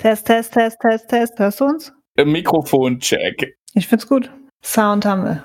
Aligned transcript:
Test, 0.00 0.28
Test, 0.28 0.54
Test, 0.54 0.80
Test, 0.80 1.08
Test. 1.10 1.38
Hörst 1.38 1.60
du 1.60 1.66
uns? 1.66 1.92
Mikrofon-Check. 2.16 3.54
Ich 3.74 3.86
find's 3.86 4.08
gut. 4.08 4.30
Sound 4.64 5.04
haben 5.04 5.24
wir. 5.24 5.44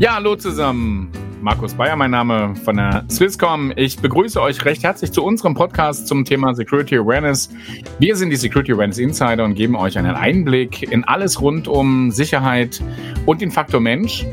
Ja, 0.00 0.16
hallo 0.16 0.34
zusammen. 0.34 1.12
Markus 1.40 1.74
Bayer, 1.74 1.94
mein 1.94 2.10
Name 2.10 2.56
von 2.64 2.76
der 2.76 3.04
Swisscom. 3.08 3.72
Ich 3.76 4.00
begrüße 4.00 4.42
euch 4.42 4.64
recht 4.64 4.82
herzlich 4.82 5.12
zu 5.12 5.22
unserem 5.24 5.54
Podcast 5.54 6.08
zum 6.08 6.24
Thema 6.24 6.52
Security 6.54 6.96
Awareness. 6.96 7.50
Wir 8.00 8.16
sind 8.16 8.30
die 8.30 8.36
Security 8.36 8.72
Awareness 8.72 8.98
Insider 8.98 9.44
und 9.44 9.54
geben 9.54 9.76
euch 9.76 9.96
einen 9.96 10.16
Einblick 10.16 10.82
in 10.90 11.04
alles 11.04 11.40
rund 11.40 11.68
um 11.68 12.10
Sicherheit 12.10 12.82
und 13.26 13.40
den 13.40 13.52
Faktor 13.52 13.80
Mensch. 13.80 14.26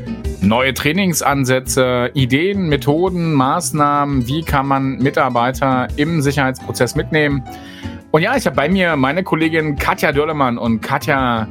Neue 0.46 0.74
Trainingsansätze, 0.74 2.12
Ideen, 2.14 2.68
Methoden, 2.68 3.32
Maßnahmen, 3.32 4.28
wie 4.28 4.44
kann 4.44 4.68
man 4.68 4.98
Mitarbeiter 4.98 5.88
im 5.96 6.22
Sicherheitsprozess 6.22 6.94
mitnehmen. 6.94 7.42
Und 8.12 8.22
ja, 8.22 8.36
ich 8.36 8.46
habe 8.46 8.54
bei 8.54 8.68
mir 8.68 8.94
meine 8.94 9.24
Kollegin 9.24 9.74
Katja 9.74 10.12
Dörlemann 10.12 10.56
und 10.56 10.82
Katja, 10.82 11.48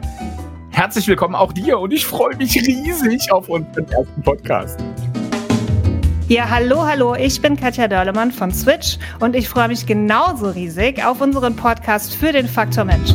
herzlich 0.69 1.09
willkommen 1.09 1.35
auch 1.35 1.51
dir 1.51 1.77
und 1.77 1.91
ich 1.91 2.05
freue 2.05 2.37
mich 2.37 2.55
riesig 2.55 3.29
auf 3.33 3.49
unseren 3.49 3.85
ersten 3.89 4.21
Podcast. 4.21 4.79
Ja, 6.29 6.49
hallo, 6.49 6.85
hallo, 6.87 7.15
ich 7.15 7.41
bin 7.41 7.57
Katja 7.57 7.89
Dörlemann 7.89 8.31
von 8.31 8.53
Switch 8.53 8.97
und 9.19 9.35
ich 9.35 9.49
freue 9.49 9.67
mich 9.67 9.85
genauso 9.85 10.51
riesig 10.51 11.03
auf 11.03 11.19
unseren 11.19 11.57
Podcast 11.57 12.15
für 12.15 12.31
den 12.31 12.47
Faktor 12.47 12.85
Mensch. 12.85 13.11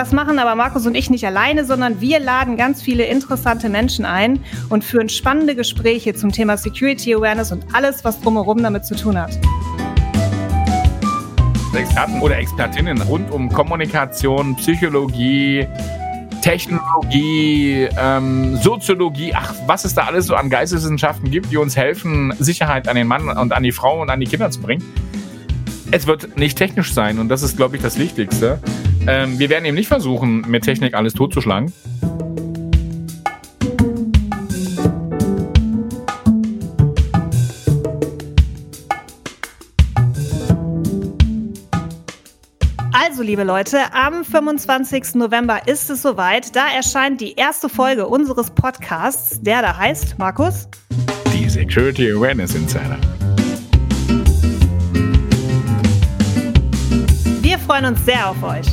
Das 0.00 0.12
machen 0.12 0.38
aber 0.38 0.54
Markus 0.54 0.86
und 0.86 0.94
ich 0.94 1.10
nicht 1.10 1.26
alleine, 1.26 1.66
sondern 1.66 2.00
wir 2.00 2.20
laden 2.20 2.56
ganz 2.56 2.80
viele 2.80 3.04
interessante 3.04 3.68
Menschen 3.68 4.06
ein 4.06 4.42
und 4.70 4.82
führen 4.82 5.10
spannende 5.10 5.54
Gespräche 5.54 6.14
zum 6.14 6.32
Thema 6.32 6.56
Security 6.56 7.14
Awareness 7.14 7.52
und 7.52 7.66
alles, 7.74 8.02
was 8.02 8.18
drumherum 8.18 8.62
damit 8.62 8.86
zu 8.86 8.96
tun 8.96 9.20
hat. 9.20 9.38
Experten 11.74 12.18
oder 12.22 12.38
Expertinnen 12.38 13.02
rund 13.02 13.30
um 13.30 13.50
Kommunikation, 13.50 14.56
Psychologie, 14.56 15.66
Technologie, 16.40 17.86
ähm, 17.98 18.56
Soziologie, 18.56 19.34
ach, 19.34 19.52
was 19.66 19.84
es 19.84 19.92
da 19.92 20.04
alles 20.04 20.28
so 20.28 20.34
an 20.34 20.48
Geisteswissenschaften 20.48 21.30
gibt, 21.30 21.52
die 21.52 21.58
uns 21.58 21.76
helfen, 21.76 22.32
Sicherheit 22.38 22.88
an 22.88 22.96
den 22.96 23.06
Mann 23.06 23.28
und 23.28 23.52
an 23.52 23.62
die 23.62 23.72
Frau 23.72 24.00
und 24.00 24.08
an 24.08 24.18
die 24.18 24.26
Kinder 24.26 24.50
zu 24.50 24.62
bringen. 24.62 24.82
Es 25.90 26.06
wird 26.06 26.38
nicht 26.38 26.56
technisch 26.56 26.94
sein 26.94 27.18
und 27.18 27.28
das 27.28 27.42
ist, 27.42 27.58
glaube 27.58 27.76
ich, 27.76 27.82
das 27.82 27.98
Wichtigste. 27.98 28.60
Ähm, 29.12 29.40
wir 29.40 29.50
werden 29.50 29.64
eben 29.64 29.74
nicht 29.74 29.88
versuchen, 29.88 30.42
mit 30.42 30.62
Technik 30.62 30.94
alles 30.94 31.14
totzuschlagen. 31.14 31.72
Also, 42.92 43.24
liebe 43.24 43.42
Leute, 43.42 43.78
am 43.92 44.24
25. 44.24 45.16
November 45.16 45.66
ist 45.66 45.90
es 45.90 46.02
soweit. 46.02 46.54
Da 46.54 46.68
erscheint 46.72 47.20
die 47.20 47.32
erste 47.32 47.68
Folge 47.68 48.06
unseres 48.06 48.52
Podcasts, 48.52 49.40
der 49.42 49.60
da 49.62 49.76
heißt, 49.76 50.20
Markus? 50.20 50.68
Die 51.34 51.48
Security 51.48 52.12
Awareness 52.12 52.54
Insider. 52.54 52.96
Wir 57.40 57.58
freuen 57.58 57.86
uns 57.86 58.04
sehr 58.04 58.30
auf 58.30 58.40
euch. 58.44 58.66